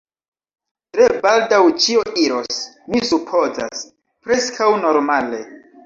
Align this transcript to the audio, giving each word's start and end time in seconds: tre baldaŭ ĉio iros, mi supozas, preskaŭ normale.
tre 0.97 1.09
baldaŭ 1.25 1.59
ĉio 1.85 2.03
iros, 2.23 2.65
mi 2.95 3.05
supozas, 3.13 3.87
preskaŭ 4.27 4.77
normale. 4.85 5.49